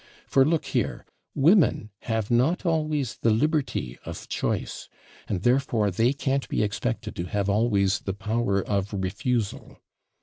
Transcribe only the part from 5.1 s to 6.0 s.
and therefore